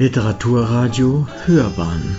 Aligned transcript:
Literaturradio 0.00 1.26
Hörbahn. 1.44 2.16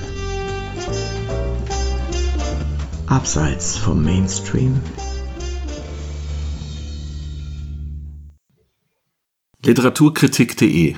Abseits 3.08 3.78
vom 3.78 4.04
Mainstream. 4.04 4.82
Literaturkritik.de 9.64 10.98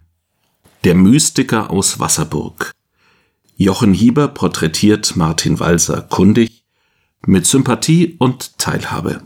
Der 0.83 0.95
Mystiker 0.95 1.70
aus 1.70 1.99
Wasserburg. 1.99 2.71
Jochen 3.57 3.93
Hieber 3.93 4.29
porträtiert 4.29 5.16
Martin 5.16 5.59
Walser 5.59 6.02
kundig, 6.02 6.63
mit 7.27 7.45
Sympathie 7.45 8.16
und 8.18 8.57
Teilhabe. 8.57 9.21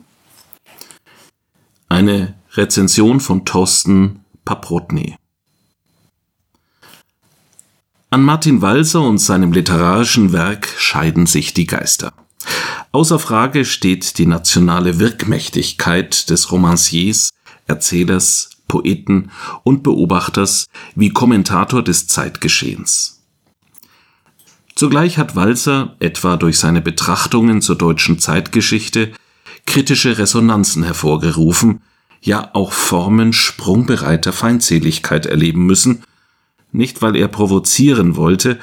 Eine 1.87 2.35
Rezension 2.51 3.21
von 3.21 3.45
Thorsten 3.45 4.25
Paprotny 4.43 5.15
an 8.15 8.23
Martin 8.23 8.61
Walser 8.61 9.01
und 9.01 9.17
seinem 9.17 9.51
literarischen 9.51 10.31
Werk 10.31 10.69
scheiden 10.77 11.25
sich 11.25 11.53
die 11.53 11.65
Geister. 11.65 12.13
Außer 12.93 13.19
Frage 13.19 13.65
steht 13.65 14.17
die 14.19 14.25
nationale 14.25 14.99
Wirkmächtigkeit 14.99 16.29
des 16.29 16.49
Romanciers, 16.49 17.31
Erzählers, 17.67 18.51
Poeten 18.69 19.31
und 19.63 19.83
Beobachters 19.83 20.67
wie 20.95 21.09
Kommentator 21.09 21.83
des 21.83 22.07
Zeitgeschehens. 22.07 23.21
Zugleich 24.75 25.17
hat 25.17 25.35
Walser, 25.35 25.97
etwa 25.99 26.37
durch 26.37 26.57
seine 26.57 26.81
Betrachtungen 26.81 27.61
zur 27.61 27.75
deutschen 27.75 28.17
Zeitgeschichte, 28.17 29.11
kritische 29.65 30.17
Resonanzen 30.17 30.83
hervorgerufen, 30.83 31.81
ja 32.21 32.49
auch 32.53 32.71
Formen 32.71 33.33
sprungbereiter 33.33 34.31
Feindseligkeit 34.31 35.25
erleben 35.25 35.65
müssen– 35.65 36.01
nicht 36.75 37.01
weil 37.01 37.15
er 37.15 37.27
provozieren 37.27 38.15
wollte, 38.15 38.59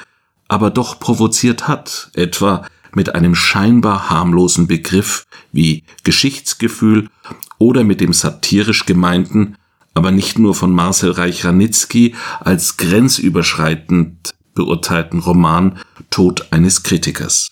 aber 0.47 0.69
doch 0.69 0.99
provoziert 0.99 1.67
hat, 1.67 2.11
etwa 2.13 2.65
mit 2.95 3.15
einem 3.15 3.35
scheinbar 3.35 4.09
harmlosen 4.09 4.67
Begriff 4.67 5.25
wie 5.51 5.83
Geschichtsgefühl 6.03 7.09
oder 7.57 7.83
mit 7.83 8.01
dem 8.01 8.13
satirisch 8.13 8.85
gemeinten, 8.85 9.55
aber 9.93 10.11
nicht 10.11 10.39
nur 10.39 10.55
von 10.55 10.71
Marcel 10.71 11.11
Reich-Ranitzky 11.11 12.15
als 12.39 12.77
grenzüberschreitend 12.77 14.33
beurteilten 14.53 15.19
Roman 15.19 15.79
Tod 16.09 16.47
eines 16.51 16.83
Kritikers. 16.83 17.51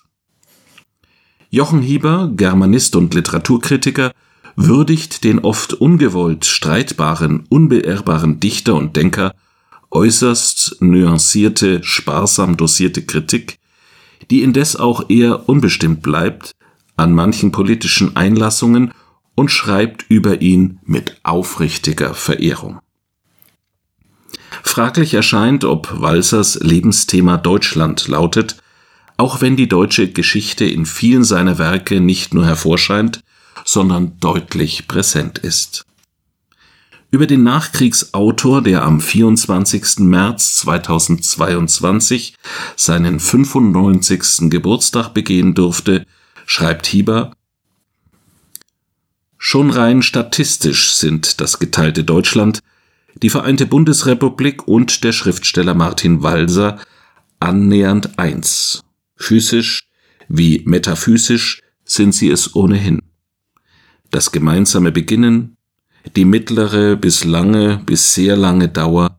Jochen 1.49 1.81
Hieber, 1.81 2.31
Germanist 2.35 2.95
und 2.95 3.13
Literaturkritiker, 3.13 4.11
würdigt 4.55 5.23
den 5.23 5.39
oft 5.39 5.73
ungewollt 5.73 6.45
streitbaren, 6.45 7.45
unbeirrbaren 7.49 8.39
Dichter 8.39 8.75
und 8.75 8.95
Denker 8.95 9.33
äußerst 9.91 10.77
nuancierte, 10.79 11.83
sparsam 11.83 12.57
dosierte 12.57 13.03
Kritik, 13.03 13.59
die 14.29 14.41
indes 14.41 14.75
auch 14.75 15.09
eher 15.09 15.49
unbestimmt 15.49 16.01
bleibt 16.01 16.51
an 16.95 17.13
manchen 17.13 17.51
politischen 17.51 18.15
Einlassungen 18.15 18.93
und 19.35 19.49
schreibt 19.49 20.05
über 20.09 20.41
ihn 20.41 20.79
mit 20.85 21.19
aufrichtiger 21.23 22.13
Verehrung. 22.13 22.79
Fraglich 24.63 25.13
erscheint, 25.13 25.63
ob 25.63 25.99
Walsers 25.99 26.59
Lebensthema 26.61 27.37
Deutschland 27.37 28.07
lautet, 28.07 28.57
auch 29.17 29.41
wenn 29.41 29.55
die 29.55 29.67
deutsche 29.67 30.11
Geschichte 30.11 30.65
in 30.65 30.85
vielen 30.85 31.23
seiner 31.23 31.57
Werke 31.57 32.01
nicht 32.01 32.33
nur 32.33 32.45
hervorscheint, 32.45 33.21
sondern 33.65 34.19
deutlich 34.19 34.87
präsent 34.87 35.39
ist 35.39 35.85
über 37.11 37.27
den 37.27 37.43
Nachkriegsautor, 37.43 38.61
der 38.61 38.83
am 38.83 39.01
24. 39.01 39.99
März 39.99 40.55
2022 40.59 42.35
seinen 42.77 43.19
95. 43.19 44.49
Geburtstag 44.49 45.13
begehen 45.13 45.53
durfte, 45.53 46.05
schreibt 46.45 46.87
Hieber, 46.87 47.33
Schon 49.37 49.71
rein 49.71 50.01
statistisch 50.03 50.93
sind 50.93 51.41
das 51.41 51.59
geteilte 51.59 52.03
Deutschland, 52.03 52.59
die 53.21 53.29
Vereinte 53.29 53.65
Bundesrepublik 53.65 54.67
und 54.67 55.03
der 55.03 55.11
Schriftsteller 55.11 55.73
Martin 55.73 56.23
Walser 56.23 56.79
annähernd 57.39 58.17
eins. 58.19 58.83
Physisch 59.15 59.87
wie 60.29 60.61
metaphysisch 60.65 61.61
sind 61.83 62.13
sie 62.15 62.29
es 62.29 62.55
ohnehin. 62.55 63.01
Das 64.11 64.31
gemeinsame 64.31 64.91
Beginnen, 64.91 65.57
die 66.15 66.25
mittlere 66.25 66.95
bis 66.95 67.23
lange 67.23 67.77
bis 67.85 68.13
sehr 68.13 68.35
lange 68.35 68.69
Dauer, 68.69 69.17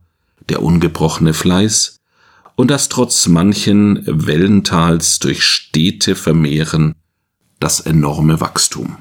der 0.48 0.62
ungebrochene 0.62 1.34
Fleiß 1.34 2.00
und 2.56 2.70
das 2.70 2.88
trotz 2.88 3.26
manchen 3.28 4.04
Wellentals 4.06 5.18
durch 5.18 5.44
stete 5.44 6.14
Vermehren 6.14 6.94
das 7.60 7.80
enorme 7.80 8.40
Wachstum. 8.40 8.98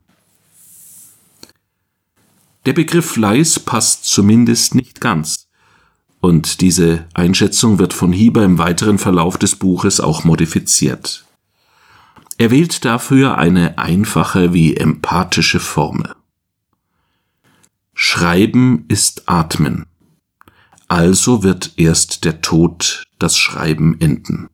Der 2.66 2.74
Begriff 2.74 3.12
Fleiß 3.12 3.60
passt 3.62 4.06
zumindest 4.06 4.76
nicht 4.76 5.02
ganz, 5.02 5.48
und 6.20 6.62
diese 6.62 7.06
Einschätzung 7.16 7.80
wird 7.80 7.94
von 7.94 8.14
Hieber 8.14 8.44
im 8.44 8.60
weiteren 8.60 9.00
Verlauf 9.00 9.40
des 9.40 9.56
Buches 9.56 10.00
auch 10.00 10.24
modifiziert. 10.24 11.26
Er 12.38 12.52
wählt 12.52 12.86
dafür 12.86 13.38
eine 13.40 13.80
einfache 13.80 14.54
wie 14.54 14.78
empathische 14.78 15.60
Formel. 15.60 16.14
Schreiben 18.04 18.86
ist 18.88 19.30
Atmen. 19.30 19.86
Also 20.88 21.44
wird 21.44 21.74
erst 21.78 22.26
der 22.26 22.42
Tod 22.42 23.04
das 23.20 23.38
Schreiben 23.38 24.02
enden. 24.02 24.50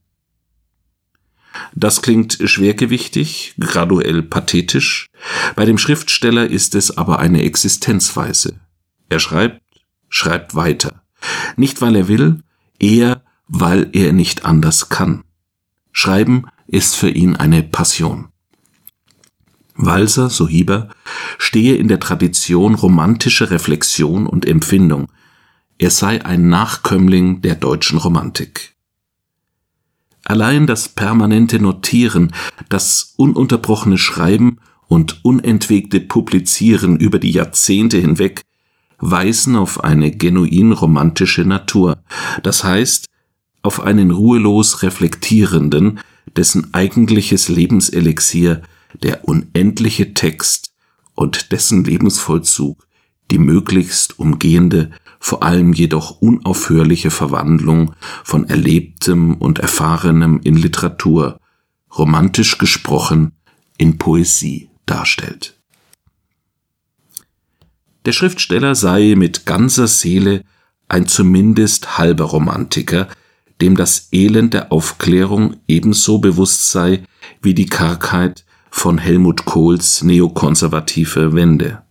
Das 1.74 2.02
klingt 2.02 2.40
schwergewichtig, 2.44 3.56
graduell 3.58 4.22
pathetisch, 4.22 5.08
bei 5.56 5.64
dem 5.64 5.78
Schriftsteller 5.78 6.46
ist 6.46 6.76
es 6.76 6.98
aber 6.98 7.20
eine 7.20 7.44
Existenzweise. 7.44 8.60
Er 9.08 9.20
schreibt, 9.22 9.62
schreibt 10.10 10.54
weiter. 10.54 11.02
Nicht 11.56 11.82
weil 11.82 11.96
er 11.96 12.10
will, 12.10 12.44
eher 12.80 13.24
weil 13.48 13.90
er 13.94 14.12
nicht 14.12 14.44
anders 14.44 14.90
kann. 14.90 15.24
Schreiben 15.94 16.48
ist 16.68 16.98
für 16.98 17.10
ihn 17.10 17.38
eine 17.38 17.64
Passion. 17.64 18.28
Walser, 19.78 20.30
so 20.30 20.48
Hieber, 20.48 20.90
stehe 21.38 21.76
in 21.76 21.88
der 21.88 22.00
Tradition 22.00 22.76
romantischer 22.76 23.52
Reflexion 23.52 24.28
und 24.28 24.46
Empfindung. 24.46 25.08
Er 25.78 25.92
sei 25.92 26.26
ein 26.26 26.50
Nachkömmling 26.50 27.42
der 27.42 27.56
deutschen 27.56 28.00
Romantik. 28.00 28.76
Allein 30.26 30.68
das 30.68 30.90
permanente 30.90 31.60
Notieren, 31.60 32.34
das 32.68 33.14
ununterbrochene 33.16 33.98
Schreiben 33.98 34.60
und 34.88 35.24
unentwegte 35.24 36.02
Publizieren 36.02 36.98
über 36.98 37.20
die 37.20 37.32
Jahrzehnte 37.32 37.98
hinweg 37.98 38.42
weisen 39.00 39.56
auf 39.56 39.84
eine 39.84 40.12
genuin 40.12 40.72
romantische 40.72 41.46
Natur, 41.46 42.00
das 42.44 42.64
heißt 42.64 43.06
auf 43.62 43.82
einen 43.82 44.12
ruhelos 44.12 44.82
reflektierenden, 44.82 46.00
dessen 46.36 46.74
eigentliches 46.74 47.48
Lebenselixier 47.48 48.64
der 49.04 49.28
unendliche 49.28 50.14
Text 50.14 50.74
und 51.16 51.52
dessen 51.52 51.84
Lebensvollzug 51.84 52.88
die 53.32 53.40
möglichst 53.40 54.20
umgehende, 54.20 54.92
vor 55.20 55.44
allem 55.44 55.74
jedoch 55.74 56.22
unaufhörliche 56.22 57.12
Verwandlung 57.12 57.94
von 58.24 58.48
Erlebtem 58.48 59.36
und 59.36 59.60
Erfahrenem 59.60 60.40
in 60.44 60.56
Literatur, 60.56 61.40
romantisch 61.98 62.58
gesprochen, 62.58 63.34
in 63.78 63.98
Poesie 63.98 64.70
darstellt. 64.86 65.60
Der 68.06 68.14
Schriftsteller 68.14 68.76
sei 68.76 69.16
mit 69.18 69.46
ganzer 69.46 69.88
Seele 69.88 70.44
ein 70.88 71.08
zumindest 71.08 71.98
halber 71.98 72.26
Romantiker, 72.26 73.10
dem 73.60 73.76
das 73.76 74.08
Elend 74.12 74.54
der 74.54 74.72
Aufklärung 74.72 75.58
ebenso 75.68 76.20
bewusst 76.20 76.72
sei 76.72 77.04
wie 77.42 77.54
die 77.54 77.66
Kargheit 77.66 78.46
von 78.70 78.98
Helmut 78.98 79.46
Kohls 79.46 80.04
neokonservative 80.04 81.34
Wende. 81.34 81.82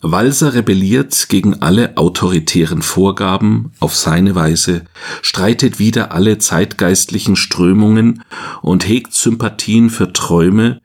Walser 0.00 0.54
rebelliert 0.54 1.28
gegen 1.28 1.60
alle 1.60 1.96
autoritären 1.96 2.82
Vorgaben 2.82 3.72
auf 3.80 3.96
seine 3.96 4.36
Weise, 4.36 4.84
streitet 5.22 5.80
wider 5.80 6.12
alle 6.12 6.38
zeitgeistlichen 6.38 7.34
Strömungen 7.34 8.22
und 8.62 8.86
hegt 8.86 9.12
Sympathien 9.12 9.90
für 9.90 10.12
Träume, 10.12 10.80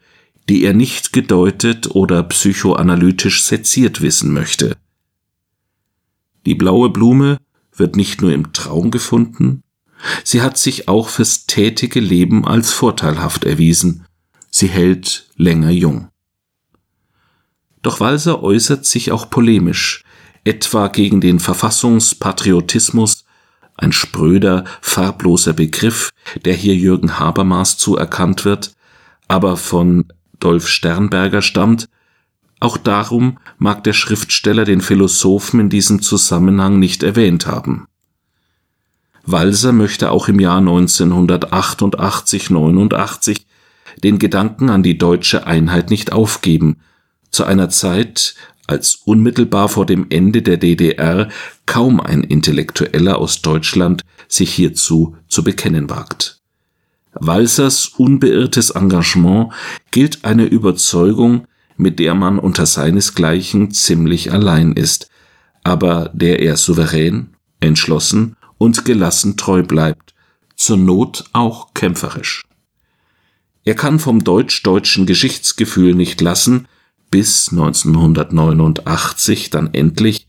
die 0.50 0.64
er 0.64 0.74
nicht 0.74 1.14
gedeutet 1.14 1.92
oder 1.92 2.24
psychoanalytisch 2.24 3.44
seziert 3.44 4.02
wissen 4.02 4.34
möchte. 4.34 4.76
Die 6.48 6.56
blaue 6.56 6.90
Blume 6.90 7.38
wird 7.76 7.96
nicht 7.96 8.22
nur 8.22 8.34
im 8.34 8.52
Traum 8.52 8.90
gefunden, 8.90 9.62
sie 10.24 10.42
hat 10.42 10.58
sich 10.58 10.88
auch 10.88 11.08
fürs 11.08 11.46
tätige 11.46 12.00
Leben 12.00 12.46
als 12.46 12.72
vorteilhaft 12.72 13.46
erwiesen 13.46 14.06
sie 14.54 14.68
hält 14.68 15.26
länger 15.36 15.72
jung. 15.72 16.08
Doch 17.82 18.00
Walser 18.00 18.44
äußert 18.44 18.86
sich 18.86 19.12
auch 19.12 19.30
polemisch, 19.30 20.06
etwa 20.44 20.88
gegen 20.88 21.22
den 21.22 21.40
Verfassungspatriotismus 21.40 23.24
ein 23.76 23.92
spröder, 23.92 24.66
farbloser 24.82 25.54
Begriff, 25.54 26.12
der 26.46 26.54
hier 26.54 26.76
Jürgen 26.76 27.18
Habermas 27.18 27.78
zuerkannt 27.78 28.46
wird, 28.46 28.76
aber 29.28 29.58
von 29.58 30.06
Dolf 30.40 30.68
Sternberger 30.68 31.42
stammt, 31.42 31.90
auch 32.60 32.78
darum 32.78 33.40
mag 33.58 33.84
der 33.84 33.94
Schriftsteller 33.94 34.66
den 34.66 34.82
Philosophen 34.82 35.62
in 35.62 35.70
diesem 35.70 36.04
Zusammenhang 36.04 36.78
nicht 36.78 37.02
erwähnt 37.02 37.48
haben. 37.48 37.88
Walser 39.26 39.72
möchte 39.72 40.12
auch 40.12 40.28
im 40.28 40.40
Jahr 40.40 40.62
1988-89 40.62 43.42
den 44.04 44.20
Gedanken 44.20 44.70
an 44.70 44.84
die 44.84 44.98
deutsche 44.98 45.46
Einheit 45.48 45.90
nicht 45.90 46.12
aufgeben, 46.12 46.78
zu 47.32 47.44
einer 47.46 47.70
Zeit, 47.70 48.36
als 48.68 48.96
unmittelbar 49.06 49.70
vor 49.70 49.86
dem 49.86 50.08
Ende 50.10 50.42
der 50.42 50.58
DDR 50.58 51.30
kaum 51.66 52.00
ein 52.00 52.24
Intellektueller 52.24 53.18
aus 53.18 53.42
Deutschland 53.42 54.04
sich 54.28 54.54
hierzu 54.54 55.18
zu 55.28 55.44
bekennen 55.44 55.90
wagt. 55.90 56.40
Walsers 57.14 57.88
unbeirrtes 57.98 58.72
Engagement 58.72 59.54
gilt 59.92 60.26
eine 60.26 60.46
Überzeugung, 60.46 61.46
mit 61.78 62.00
der 62.00 62.16
man 62.16 62.40
unter 62.40 62.66
seinesgleichen 62.66 63.72
ziemlich 63.72 64.32
allein 64.32 64.74
ist, 64.74 65.10
aber 65.64 66.10
der 66.14 66.40
er 66.40 66.58
souverän, 66.58 67.36
entschlossen 67.60 68.36
und 68.58 68.86
gelassen 68.86 69.38
treu 69.38 69.64
bleibt, 69.64 70.14
zur 70.56 70.78
Not 70.78 71.26
auch 71.34 71.74
kämpferisch. 71.74 72.44
Er 73.66 73.76
kann 73.76 74.00
vom 74.00 74.24
deutsch-deutschen 74.24 75.06
Geschichtsgefühl 75.06 75.96
nicht 75.96 76.20
lassen, 76.20 76.68
bis 77.10 77.50
1989 77.52 79.50
dann 79.52 79.74
endlich, 79.74 80.28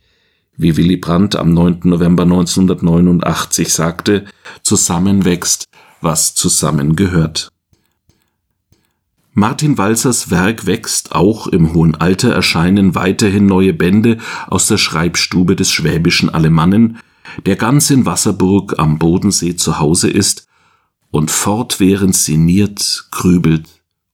wie 0.57 0.77
Willy 0.77 0.97
Brandt 0.97 1.35
am 1.35 1.53
9. 1.53 1.81
November 1.85 2.23
1989 2.23 3.73
sagte, 3.73 4.25
zusammenwächst, 4.63 5.65
was 6.01 6.35
zusammengehört. 6.35 7.49
Martin 9.33 9.79
Walsers 9.79 10.31
Werk 10.31 10.67
wächst, 10.67 11.13
auch 11.13 11.49
im 11.49 11.75
hohen 11.75 11.97
Alter 11.97 12.33
erscheinen 12.33 12.95
weiterhin 12.95 13.47
neue 13.47 13.73
Bände 13.73 14.19
aus 14.47 14.69
der 14.69 14.79
Schreibstube 14.79 15.57
des 15.57 15.73
schwäbischen 15.73 16.31
Alemannen, 16.31 16.99
der 17.45 17.57
ganz 17.57 17.91
in 17.91 18.07
Wasserburg 18.07 18.79
am 18.79 19.01
Bodensee 19.01 19.57
zu 19.57 19.81
Hause 19.81 20.09
ist 20.09 20.47
und 21.15 21.31
fortwährend 21.31 22.17
sinniert, 22.17 23.07
grübelt 23.13 23.69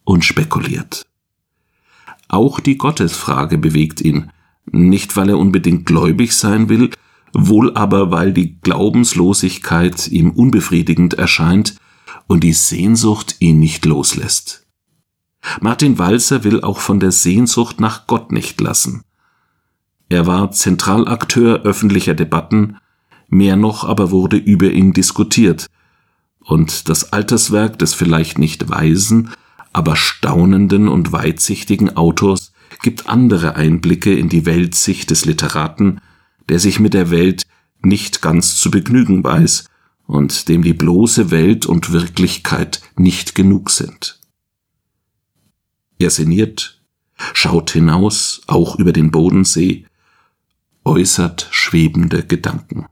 und 0.05 0.23
spekuliert. 0.23 1.06
Auch 2.29 2.61
die 2.61 2.76
Gottesfrage 2.76 3.56
bewegt 3.56 4.02
ihn, 4.02 4.31
nicht 4.70 5.17
weil 5.17 5.31
er 5.31 5.38
unbedingt 5.38 5.87
gläubig 5.87 6.35
sein 6.35 6.69
will, 6.69 6.91
wohl 7.32 7.75
aber 7.75 8.11
weil 8.11 8.35
die 8.35 8.61
Glaubenslosigkeit 8.61 10.08
ihm 10.08 10.32
unbefriedigend 10.32 11.14
erscheint 11.14 11.76
und 12.26 12.44
die 12.44 12.52
Sehnsucht 12.52 13.37
ihn 13.38 13.58
nicht 13.58 13.87
loslässt. 13.87 14.67
Martin 15.62 15.99
Walzer 15.99 16.44
will 16.44 16.61
auch 16.61 16.81
von 16.81 17.00
der 17.00 17.12
Sehnsucht 17.12 17.81
nach 17.81 18.08
Gott 18.08 18.31
nicht 18.31 18.61
lassen. 18.61 19.05
Er 20.11 20.26
war 20.26 20.52
Zentralakteur 20.52 21.62
öffentlicher 21.62 22.14
Debatten, 22.14 22.76
mehr 23.31 23.56
noch 23.56 23.85
aber 23.85 24.11
wurde 24.11 24.37
über 24.37 24.70
ihn 24.70 24.93
diskutiert, 24.93 25.67
und 26.50 26.88
das 26.88 27.12
Alterswerk 27.12 27.79
des 27.79 27.94
vielleicht 27.94 28.41
nicht 28.41 28.69
weisen, 28.69 29.31
aber 29.73 29.94
staunenden 29.94 30.88
und 30.88 31.12
weitsichtigen 31.12 31.97
Autors 31.97 32.52
gibt 32.82 33.08
andere 33.08 33.55
Einblicke 33.55 34.12
in 34.12 34.29
die 34.29 34.47
Weltsicht 34.47 35.11
des 35.11 35.25
Literaten, 35.25 36.00
der 36.49 36.58
sich 36.58 36.81
mit 36.81 36.93
der 36.93 37.12
Welt 37.12 37.44
nicht 37.82 38.20
ganz 38.20 38.56
zu 38.56 38.73
begnügen 38.73 39.23
weiß 39.23 39.67
und 40.08 40.49
dem 40.49 40.62
die 40.62 40.75
bloße 40.75 41.31
Welt 41.31 41.67
und 41.67 41.93
Wirklichkeit 41.93 42.82
nicht 42.97 43.37
genug 43.37 43.70
sind. 43.70 44.19
Er 46.00 46.11
sinniert, 46.11 46.82
schaut 47.32 47.70
hinaus, 47.70 48.41
auch 48.49 48.76
über 48.76 48.93
den 48.93 49.12
Bodensee, 49.12 49.87
äußert 50.85 51.47
schwebende 51.52 52.25
Gedanken. 52.25 52.87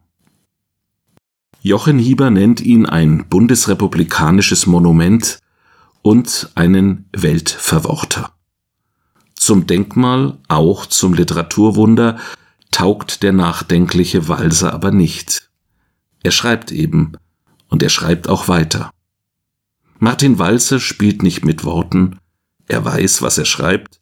Jochen 1.61 1.99
Hieber 1.99 2.31
nennt 2.31 2.61
ihn 2.61 2.87
ein 2.87 3.29
bundesrepublikanisches 3.29 4.67
Monument 4.67 5.41
und 6.03 6.51
einen 6.55 7.09
Weltverworter. 7.13 8.33
Zum 9.35 9.67
Denkmal, 9.67 10.39
auch 10.47 10.87
zum 10.87 11.15
Literaturwunder, 11.15 12.19
taugt 12.71 13.23
der 13.25 13.33
nachdenkliche 13.33 14.29
Walser 14.29 14.73
aber 14.73 14.93
nicht. 14.93 15.51
Er 16.23 16.31
schreibt 16.31 16.71
eben, 16.71 17.13
und 17.69 17.83
er 17.83 17.89
schreibt 17.89 18.29
auch 18.29 18.47
weiter. 18.47 18.91
Martin 19.99 20.39
Walser 20.39 20.79
spielt 20.79 21.23
nicht 21.25 21.45
mit 21.45 21.65
Worten, 21.65 22.19
er 22.69 22.85
weiß, 22.85 23.21
was 23.23 23.37
er 23.37 23.47
schreibt 23.47 24.01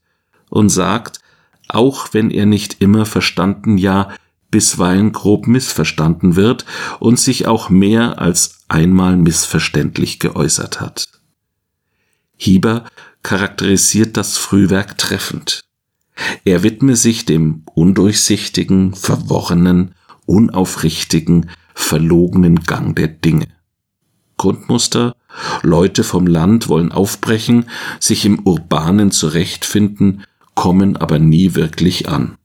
und 0.50 0.68
sagt, 0.68 1.20
auch 1.68 2.08
wenn 2.12 2.30
er 2.30 2.44
nicht 2.44 2.82
immer 2.82 3.06
verstanden, 3.06 3.78
ja 3.78 4.10
bisweilen 4.50 5.12
grob 5.12 5.46
missverstanden 5.46 6.36
wird 6.36 6.64
und 7.00 7.18
sich 7.18 7.46
auch 7.46 7.68
mehr 7.68 8.20
als 8.20 8.60
einmal 8.68 9.16
missverständlich 9.16 10.18
geäußert 10.18 10.80
hat. 10.80 11.08
Hieber 12.36 12.84
charakterisiert 13.22 14.16
das 14.16 14.36
Frühwerk 14.36 14.98
treffend. 14.98 15.62
Er 16.44 16.62
widme 16.62 16.96
sich 16.96 17.24
dem 17.24 17.64
undurchsichtigen, 17.74 18.94
verworrenen, 18.94 19.94
unaufrichtigen, 20.26 21.50
verlogenen 21.74 22.60
Gang 22.60 22.96
der 22.96 23.08
Dinge. 23.08 23.46
Grundmuster 24.38 25.14
Leute 25.62 26.04
vom 26.04 26.26
Land 26.26 26.68
wollen 26.68 26.92
aufbrechen, 26.92 27.66
sich 28.00 28.24
im 28.24 28.40
Urbanen 28.40 29.10
zurechtfinden, 29.10 30.24
kommen 30.54 30.96
aber 30.96 31.18
nie 31.18 31.54
wirklich 31.54 32.08
an. 32.08 32.36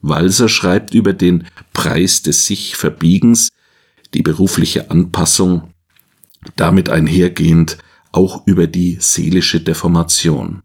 Walser 0.00 0.48
schreibt 0.48 0.94
über 0.94 1.12
den 1.12 1.46
Preis 1.72 2.22
des 2.22 2.46
sich 2.46 2.76
Verbiegens, 2.76 3.48
die 4.14 4.22
berufliche 4.22 4.90
Anpassung, 4.90 5.74
damit 6.56 6.88
einhergehend 6.88 7.78
auch 8.12 8.46
über 8.46 8.66
die 8.66 8.98
seelische 9.00 9.60
Deformation. 9.60 10.62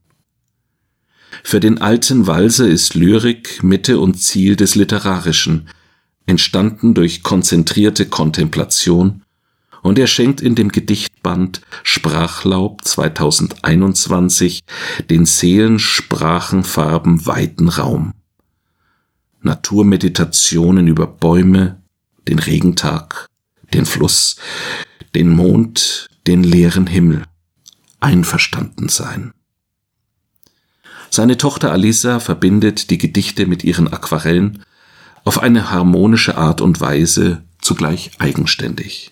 Für 1.43 1.59
den 1.59 1.81
alten 1.81 2.27
Walser 2.27 2.67
ist 2.67 2.93
Lyrik 2.93 3.63
Mitte 3.63 3.99
und 3.99 4.21
Ziel 4.21 4.55
des 4.55 4.75
Literarischen, 4.75 5.67
entstanden 6.25 6.93
durch 6.93 7.23
konzentrierte 7.23 8.05
Kontemplation 8.05 9.23
und 9.81 9.99
er 9.99 10.07
schenkt 10.07 10.41
in 10.41 10.55
dem 10.55 10.69
Gedichtband 10.69 11.61
Sprachlaub 11.83 12.85
2021 12.85 14.61
den 15.09 15.25
Seelensprachenfarben 15.25 17.25
weiten 17.25 17.67
Raum. 17.67 18.13
Naturmeditationen 19.43 20.87
über 20.87 21.05
Bäume, 21.05 21.81
den 22.27 22.39
Regentag, 22.39 23.27
den 23.73 23.85
Fluss, 23.85 24.37
den 25.15 25.29
Mond, 25.29 26.07
den 26.27 26.43
leeren 26.43 26.87
Himmel. 26.87 27.25
Einverstanden 27.99 28.89
sein. 28.89 29.33
Seine 31.09 31.37
Tochter 31.37 31.71
Alisa 31.71 32.19
verbindet 32.19 32.89
die 32.89 32.97
Gedichte 32.97 33.45
mit 33.45 33.63
ihren 33.63 33.87
Aquarellen 33.87 34.63
auf 35.23 35.39
eine 35.39 35.69
harmonische 35.69 36.37
Art 36.37 36.59
und 36.59 36.81
Weise, 36.81 37.43
zugleich 37.61 38.11
eigenständig. 38.19 39.11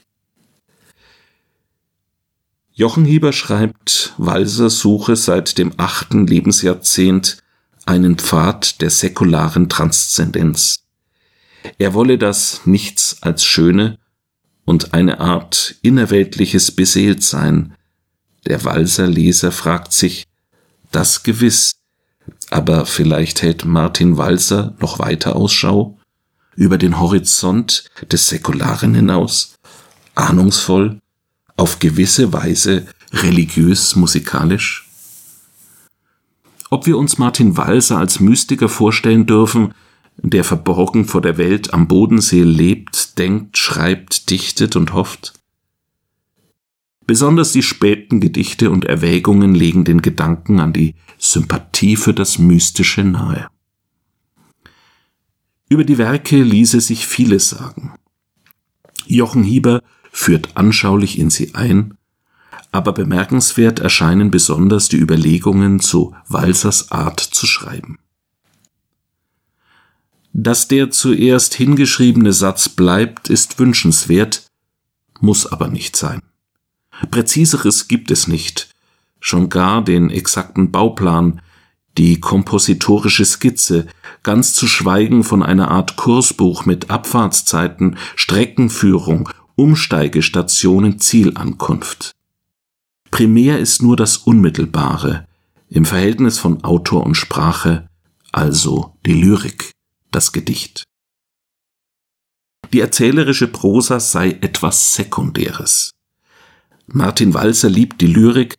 Jochen 2.73 3.05
Hieber 3.05 3.33
schreibt, 3.33 4.13
Walser 4.17 4.69
suche 4.69 5.15
seit 5.15 5.57
dem 5.57 5.73
achten 5.77 6.25
Lebensjahrzehnt 6.25 7.37
einen 7.85 8.17
Pfad 8.17 8.81
der 8.81 8.89
säkularen 8.89 9.69
Transzendenz. 9.69 10.79
Er 11.77 11.93
wolle 11.93 12.17
das 12.17 12.61
Nichts 12.65 13.17
als 13.21 13.43
Schöne 13.43 13.97
und 14.65 14.93
eine 14.93 15.19
Art 15.19 15.75
innerweltliches 15.81 16.71
Beseeltsein. 16.71 17.75
Der 18.45 18.63
Walser 18.63 19.07
Leser 19.07 19.51
fragt 19.51 19.93
sich, 19.93 20.25
das 20.91 21.23
gewiss, 21.23 21.73
aber 22.49 22.85
vielleicht 22.85 23.41
hält 23.41 23.65
Martin 23.65 24.17
Walser 24.17 24.75
noch 24.79 24.99
weiter 24.99 25.35
Ausschau 25.35 25.97
über 26.55 26.77
den 26.77 26.99
Horizont 26.99 27.85
des 28.11 28.27
Säkularen 28.27 28.93
hinaus, 28.93 29.55
ahnungsvoll, 30.15 30.99
auf 31.55 31.79
gewisse 31.79 32.33
Weise 32.33 32.87
religiös 33.13 33.95
musikalisch? 33.95 34.90
Ob 36.73 36.85
wir 36.85 36.97
uns 36.97 37.17
Martin 37.17 37.57
Walser 37.57 37.97
als 37.97 38.21
Mystiker 38.21 38.69
vorstellen 38.69 39.25
dürfen, 39.25 39.73
der 40.15 40.45
verborgen 40.45 41.03
vor 41.03 41.21
der 41.21 41.37
Welt 41.37 41.73
am 41.73 41.89
Bodensee 41.89 42.43
lebt, 42.43 43.17
denkt, 43.17 43.57
schreibt, 43.57 44.29
dichtet 44.29 44.77
und 44.77 44.93
hofft? 44.93 45.33
Besonders 47.05 47.51
die 47.51 47.61
späten 47.61 48.21
Gedichte 48.21 48.71
und 48.71 48.85
Erwägungen 48.85 49.53
legen 49.53 49.83
den 49.83 50.01
Gedanken 50.01 50.61
an 50.61 50.71
die 50.71 50.95
Sympathie 51.17 51.97
für 51.97 52.13
das 52.13 52.39
Mystische 52.39 53.03
nahe. 53.03 53.49
Über 55.67 55.83
die 55.83 55.97
Werke 55.97 56.41
ließe 56.41 56.79
sich 56.79 57.05
vieles 57.05 57.49
sagen. 57.49 57.95
Jochen 59.07 59.43
Hieber 59.43 59.81
führt 60.13 60.55
anschaulich 60.55 61.19
in 61.19 61.29
sie 61.29 61.53
ein, 61.53 61.97
aber 62.71 62.93
bemerkenswert 62.93 63.79
erscheinen 63.79 64.31
besonders 64.31 64.87
die 64.87 64.97
Überlegungen 64.97 65.79
zu 65.79 66.15
Walsers 66.27 66.91
Art 66.91 67.19
zu 67.19 67.45
schreiben. 67.45 67.99
Dass 70.33 70.69
der 70.69 70.91
zuerst 70.91 71.53
hingeschriebene 71.53 72.31
Satz 72.31 72.69
bleibt, 72.69 73.29
ist 73.29 73.59
wünschenswert, 73.59 74.49
muss 75.19 75.45
aber 75.45 75.67
nicht 75.67 75.97
sein. 75.97 76.21
Präziseres 77.09 77.89
gibt 77.89 78.11
es 78.11 78.27
nicht, 78.27 78.69
schon 79.19 79.49
gar 79.49 79.83
den 79.83 80.09
exakten 80.09 80.71
Bauplan, 80.71 81.41
die 81.97 82.21
kompositorische 82.21 83.25
Skizze, 83.25 83.87
ganz 84.23 84.53
zu 84.53 84.67
schweigen 84.67 85.25
von 85.25 85.43
einer 85.43 85.69
Art 85.69 85.97
Kursbuch 85.97 86.65
mit 86.65 86.89
Abfahrtszeiten, 86.89 87.97
Streckenführung, 88.15 89.29
Umsteigestationen, 89.55 90.99
Zielankunft. 90.99 92.15
Primär 93.11 93.59
ist 93.59 93.83
nur 93.83 93.97
das 93.97 94.17
Unmittelbare 94.17 95.27
im 95.69 95.85
Verhältnis 95.85 96.39
von 96.39 96.63
Autor 96.63 97.05
und 97.05 97.15
Sprache, 97.15 97.87
also 98.31 98.97
die 99.05 99.13
Lyrik, 99.13 99.71
das 100.11 100.31
Gedicht. 100.31 100.83
Die 102.73 102.79
erzählerische 102.79 103.47
Prosa 103.47 103.99
sei 103.99 104.31
etwas 104.41 104.93
Sekundäres. 104.93 105.91
Martin 106.87 107.33
Walser 107.33 107.69
liebt 107.69 108.01
die 108.01 108.07
Lyrik, 108.07 108.55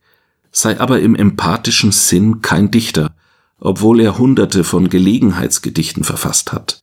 sei 0.50 0.78
aber 0.78 1.00
im 1.00 1.14
empathischen 1.14 1.92
Sinn 1.92 2.42
kein 2.42 2.70
Dichter, 2.70 3.14
obwohl 3.58 4.00
er 4.00 4.18
hunderte 4.18 4.64
von 4.64 4.90
Gelegenheitsgedichten 4.90 6.04
verfasst 6.04 6.52
hat. 6.52 6.82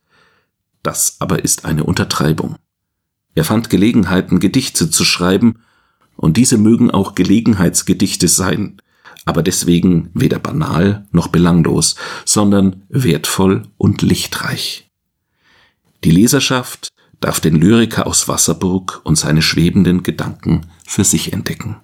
Das 0.82 1.18
aber 1.20 1.44
ist 1.44 1.66
eine 1.66 1.84
Untertreibung. 1.84 2.56
Er 3.36 3.44
fand 3.44 3.70
Gelegenheiten, 3.70 4.40
Gedichte 4.40 4.90
zu 4.90 5.06
schreiben, 5.06 5.62
und 6.20 6.36
diese 6.36 6.58
mögen 6.58 6.92
auch 6.92 7.16
Gelegenheitsgedichte 7.16 8.28
sein, 8.28 8.82
aber 9.26 9.42
deswegen 9.42 10.10
weder 10.14 10.38
banal 10.38 11.08
noch 11.12 11.30
belanglos, 11.30 11.96
sondern 12.26 12.84
wertvoll 12.90 13.64
und 13.78 14.02
lichtreich. 14.02 14.90
Die 16.04 16.12
Leserschaft 16.12 16.90
darf 17.22 17.40
den 17.40 17.56
Lyriker 17.56 18.06
aus 18.06 18.28
Wasserburg 18.28 19.02
und 19.04 19.16
seine 19.16 19.42
schwebenden 19.42 20.04
Gedanken 20.04 20.68
für 20.86 21.04
sich 21.04 21.34
entdecken. 21.34 21.78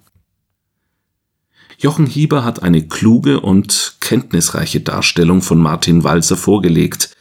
Jochen 1.78 2.06
Hieber 2.06 2.44
hat 2.44 2.62
eine 2.62 2.86
kluge 2.86 3.40
und 3.40 3.96
kenntnisreiche 4.00 4.80
Darstellung 4.80 5.42
von 5.42 5.58
Martin 5.58 6.04
Walser 6.04 6.36
vorgelegt. 6.36 7.14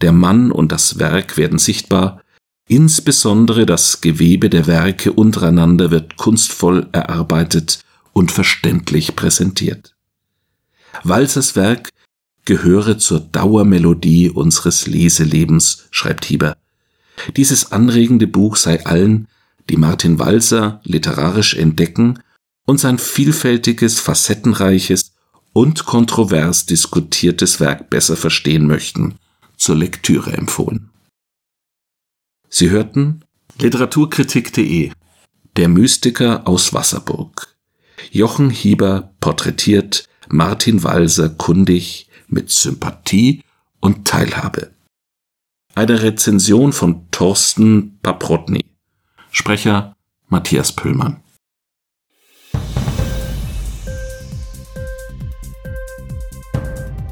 Der 0.00 0.12
Mann 0.12 0.50
und 0.50 0.72
das 0.72 0.98
Werk 0.98 1.36
werden 1.38 1.58
sichtbar, 1.58 2.20
insbesondere 2.68 3.66
das 3.66 4.00
Gewebe 4.00 4.48
der 4.48 4.66
Werke 4.66 5.12
untereinander 5.12 5.90
wird 5.90 6.16
kunstvoll 6.16 6.88
erarbeitet 6.92 7.80
und 8.12 8.32
verständlich 8.32 9.16
präsentiert. 9.16 9.94
Walsers 11.02 11.56
Werk 11.56 11.90
gehöre 12.44 12.98
zur 12.98 13.20
Dauermelodie 13.20 14.30
unseres 14.30 14.86
Leselebens, 14.86 15.86
schreibt 15.90 16.24
Hieber. 16.26 16.56
Dieses 17.36 17.72
anregende 17.72 18.26
Buch 18.26 18.56
sei 18.56 18.84
allen, 18.84 19.28
die 19.70 19.76
Martin 19.76 20.18
Walser 20.18 20.80
literarisch 20.84 21.54
entdecken 21.54 22.18
und 22.66 22.78
sein 22.80 22.98
vielfältiges, 22.98 24.00
facettenreiches 24.00 25.12
und 25.52 25.86
kontrovers 25.86 26.66
diskutiertes 26.66 27.60
Werk 27.60 27.88
besser 27.88 28.16
verstehen 28.16 28.66
möchten, 28.66 29.14
zur 29.56 29.76
Lektüre 29.76 30.32
empfohlen. 30.32 30.90
Sie 32.56 32.70
hörten 32.70 33.24
Literaturkritik.de 33.58 34.92
Der 35.56 35.68
Mystiker 35.68 36.46
aus 36.46 36.72
Wasserburg. 36.72 37.56
Jochen 38.12 38.48
Hieber 38.48 39.12
porträtiert 39.18 40.08
Martin 40.28 40.84
Walser 40.84 41.30
kundig 41.30 42.08
mit 42.28 42.52
Sympathie 42.52 43.42
und 43.80 44.06
Teilhabe. 44.06 44.70
Eine 45.74 46.00
Rezension 46.04 46.72
von 46.72 47.10
Thorsten 47.10 47.98
Paprotny. 48.02 48.64
Sprecher 49.32 49.96
Matthias 50.28 50.70
Pöllmann. 50.70 51.24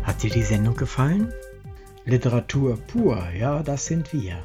Hat 0.04 0.22
dir 0.22 0.30
die 0.30 0.44
Sendung 0.44 0.76
gefallen? 0.76 1.32
Literatur 2.04 2.76
pur, 2.76 3.28
ja, 3.36 3.64
das 3.64 3.86
sind 3.86 4.12
wir. 4.12 4.44